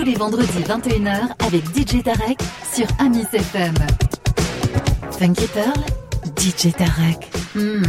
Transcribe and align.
Tous 0.00 0.06
les 0.06 0.14
vendredis 0.14 0.60
21h 0.60 1.28
avec 1.40 1.62
DJ 1.76 2.02
Tarek 2.02 2.38
sur 2.72 2.86
Amis 3.00 3.26
FM. 3.30 3.74
Funky 5.18 5.46
Pearl, 5.48 5.78
DJ 6.38 6.72
Tarek. 6.72 7.30
Hmm. 7.54 7.82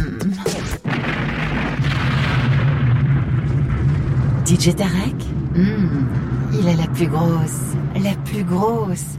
DJ 4.44 4.74
Tarek, 4.74 5.14
hmm. 5.54 6.06
il 6.52 6.68
a 6.68 6.74
la 6.74 6.86
plus 6.88 7.06
grosse, 7.06 7.62
la 7.94 8.14
plus 8.26 8.44
grosse 8.44 9.16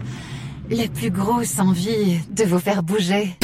la 0.69 0.87
plus 0.87 1.09
grosse 1.09 1.57
envie 1.57 2.19
de 2.29 2.43
vous 2.43 2.59
faire 2.59 2.83
bouger. 2.83 3.35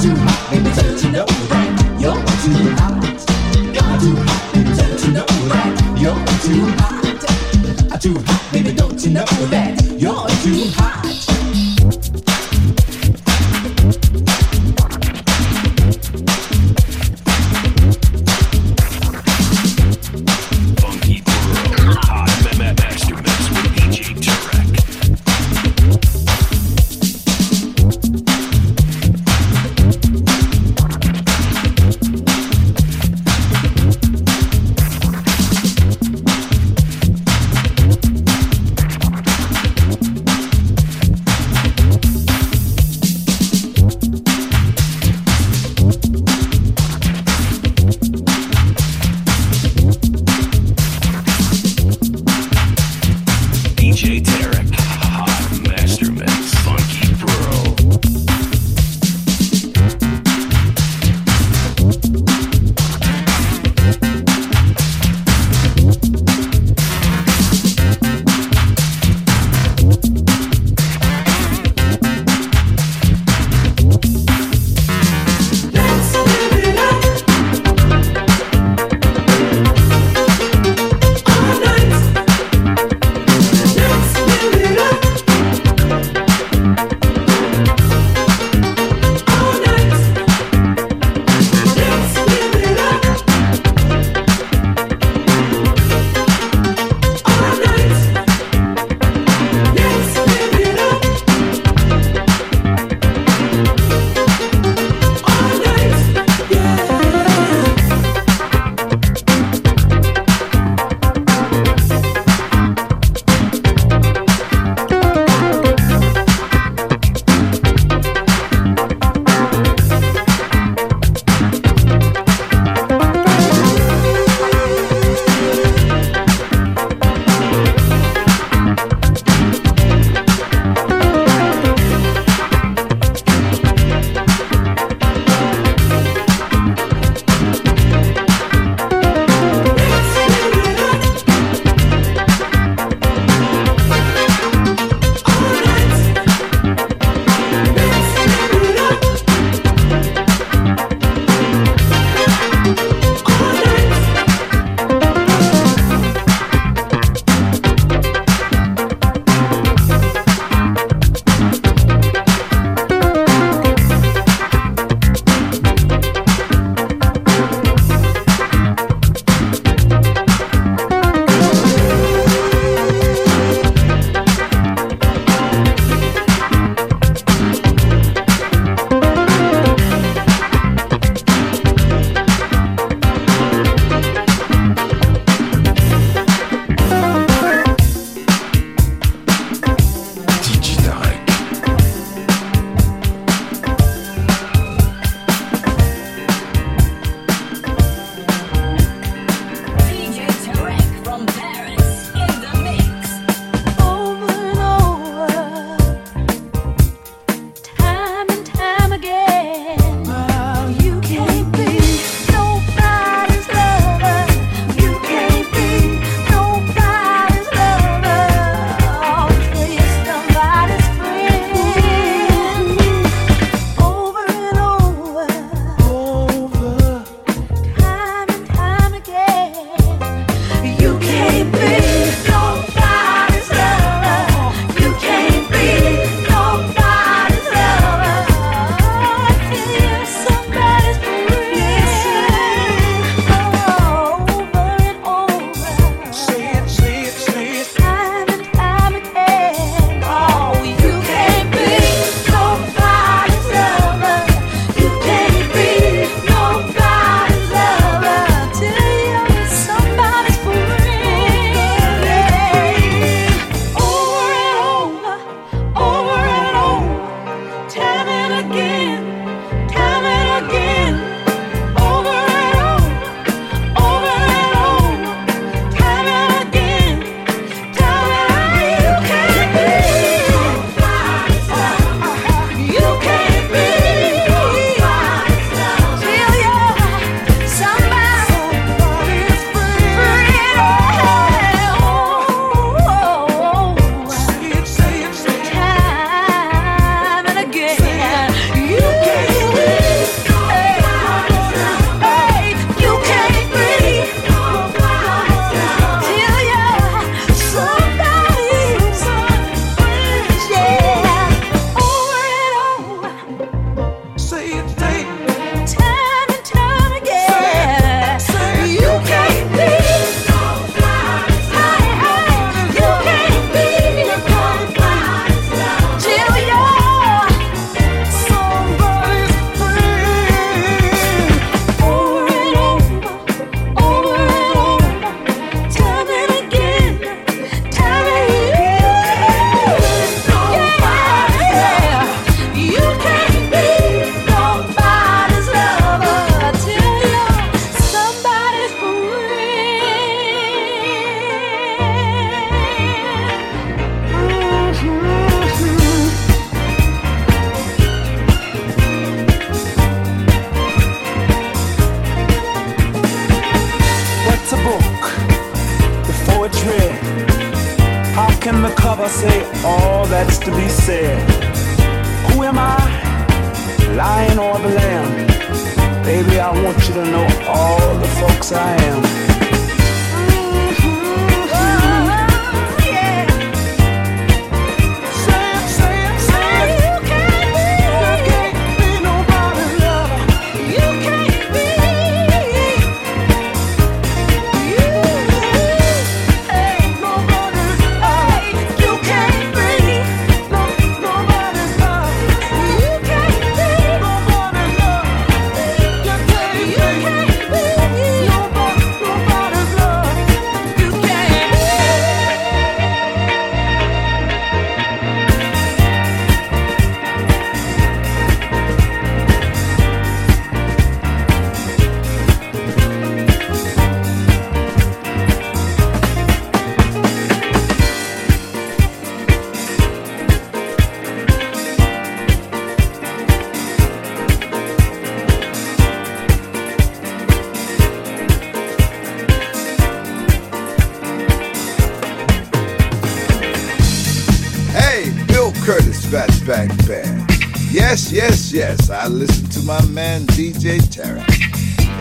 too 0.00 0.14
hot, 0.16 0.50
baby, 0.50 0.70
you 1.02 1.12
know 1.12 1.26
that 1.26 1.68
you're 2.00 2.14
too 2.40 2.70
hot. 2.76 3.02
Too 4.00 4.16
hot, 4.16 4.52
baby, 4.54 4.70
you 5.04 5.12
know 5.12 5.26
that 5.48 5.76
you're 6.00 6.24
too 6.40 6.64
hot. 6.78 8.00
Too 8.00 8.14
hot, 8.18 8.52
baby, 8.52 8.72
don't 8.72 9.04
you 9.04 9.10
know 9.10 9.26
that 9.50 9.82
you're 9.98 10.28
too 10.42 10.70
hot. 10.74 10.99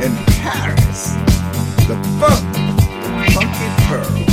In 0.02 0.16
Paris. 0.42 1.14
The 1.88 1.98
funk, 2.20 2.54
the 2.54 3.32
funky 3.34 3.68
pearl. 3.88 4.29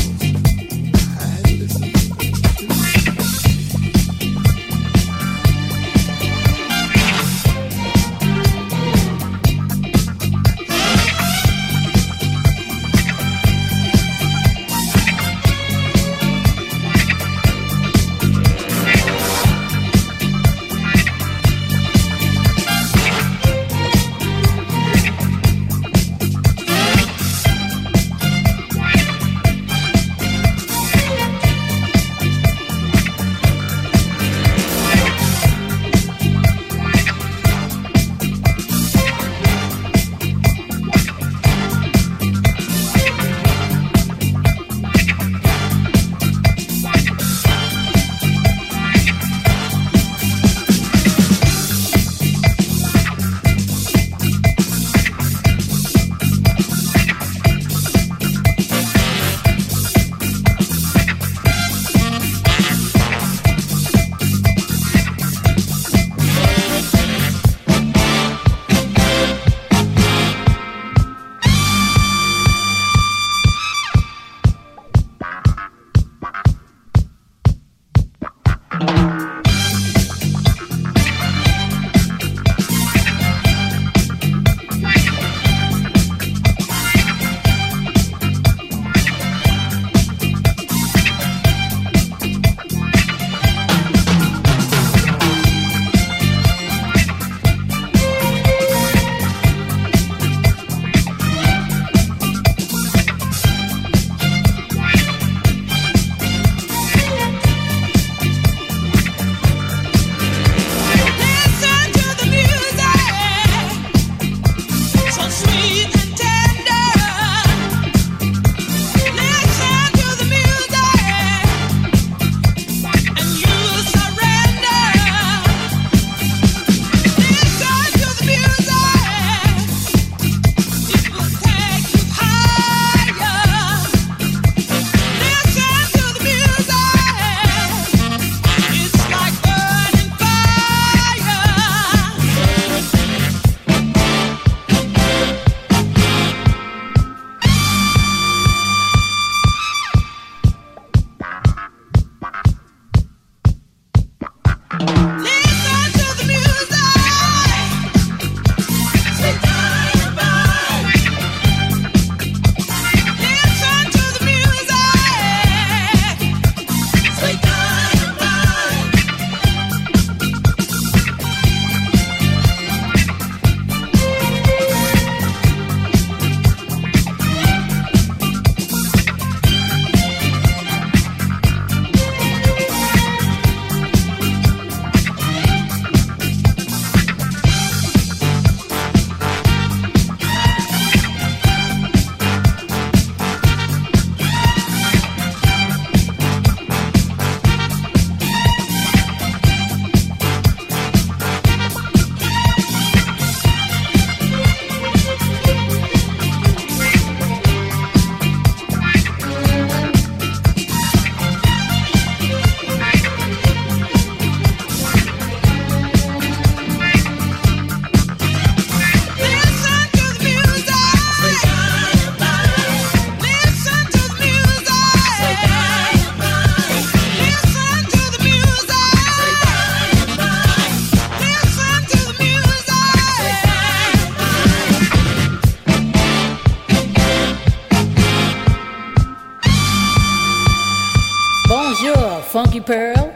Pearl. 242.67 243.13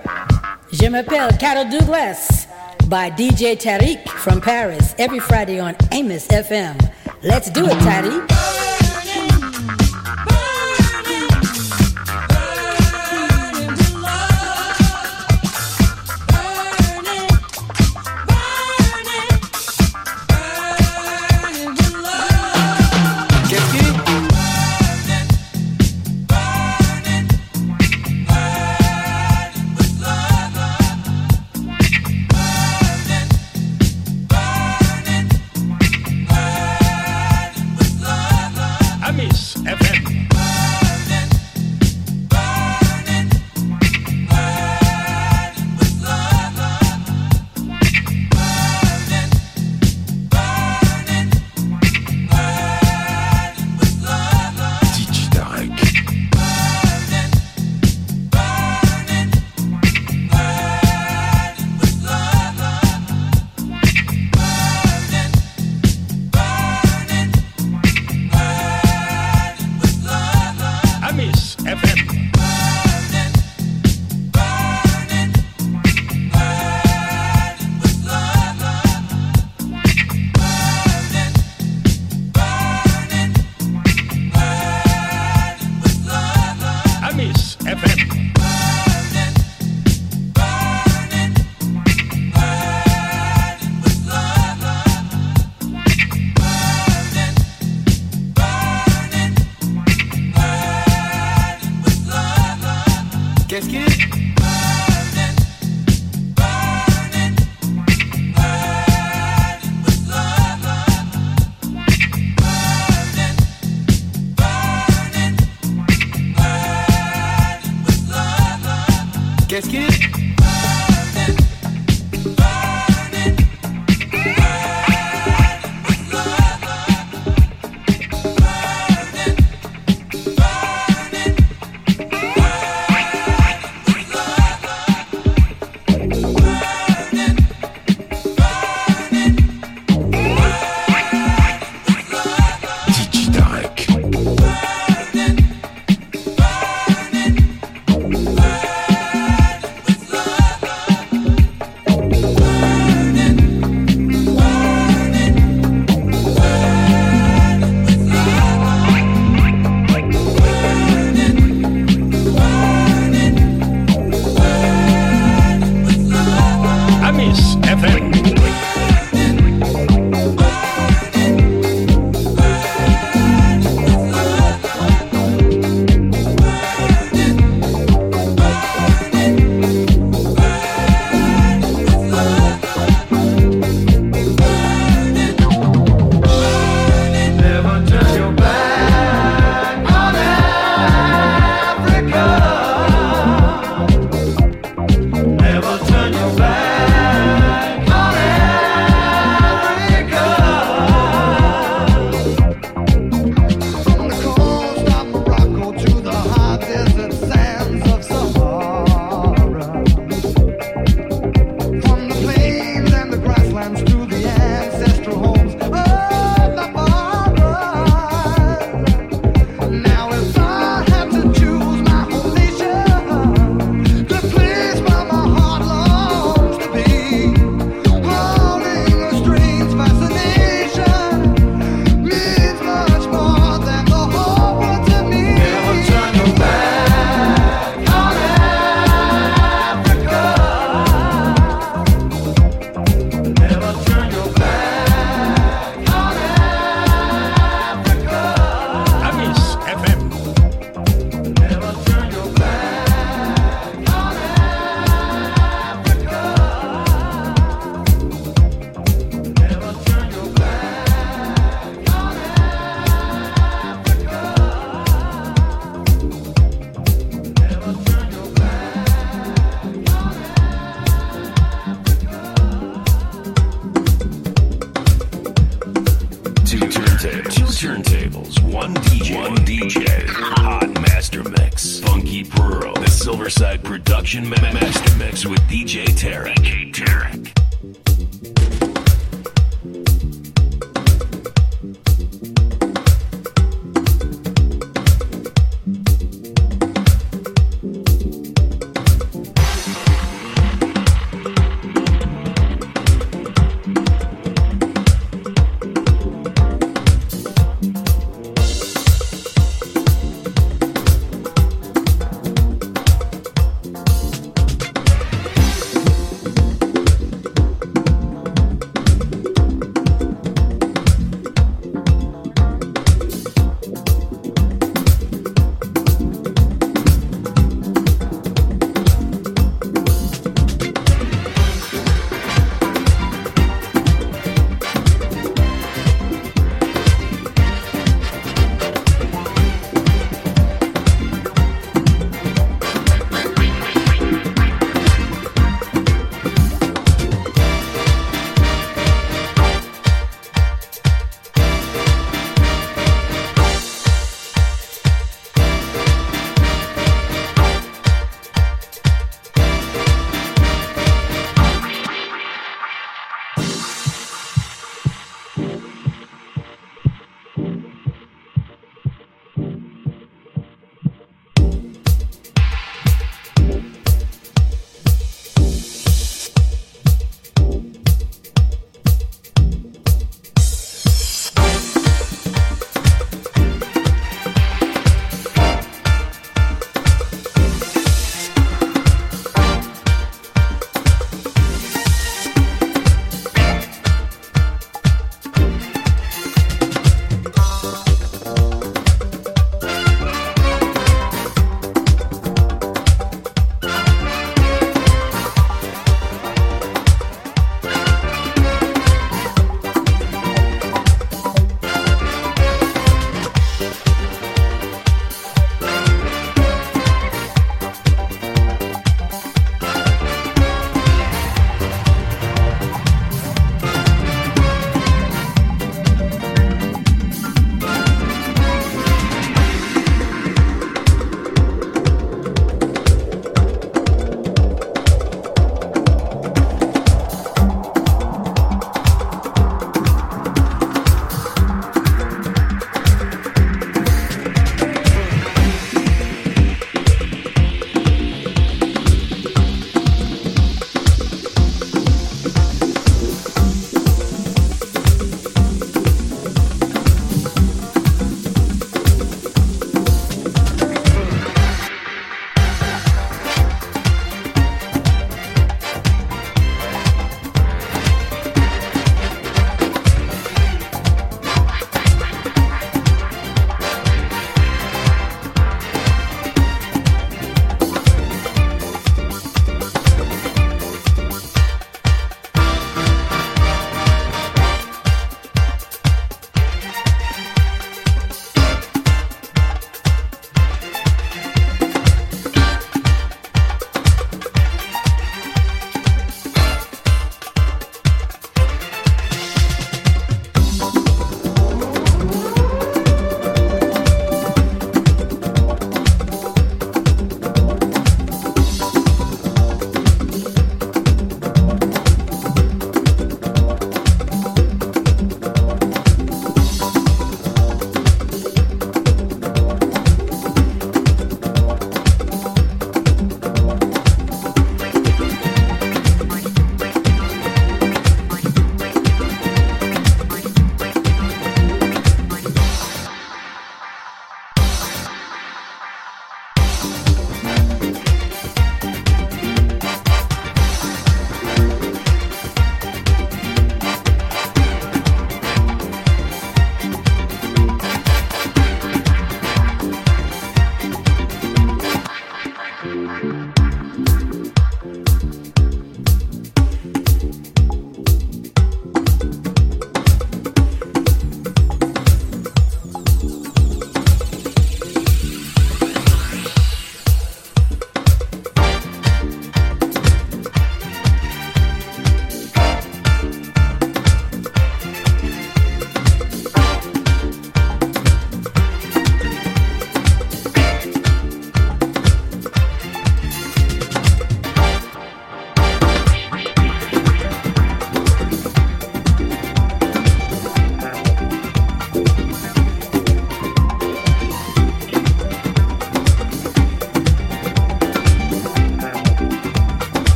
Je 0.72 0.86
m'appelle 0.86 1.36
Carol 1.38 1.68
Douglas 1.68 2.46
by 2.86 3.10
DJ 3.10 3.56
Tariq 3.56 4.08
from 4.08 4.40
Paris 4.40 4.94
every 4.96 5.18
Friday 5.18 5.58
on 5.58 5.74
Amos 5.90 6.28
FM. 6.28 6.76
Let's 7.22 7.50
do 7.50 7.66
it, 7.66 7.76
Tariq. 7.78 8.59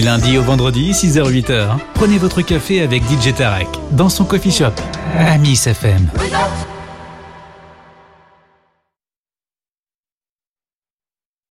Lundi 0.00 0.38
au 0.38 0.42
vendredi, 0.42 0.92
6h-8h, 0.92 1.78
prenez 1.94 2.18
votre 2.18 2.42
café 2.42 2.82
avec 2.82 3.02
DJ 3.04 3.34
Tarek 3.34 3.68
dans 3.90 4.08
son 4.08 4.24
coffee 4.24 4.50
shop, 4.50 4.72
Amis 5.16 5.60
FM. 5.66 6.08